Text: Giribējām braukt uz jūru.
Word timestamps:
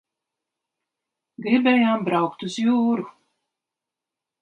Giribējām 1.47 2.09
braukt 2.09 2.49
uz 2.51 2.59
jūru. 2.65 3.09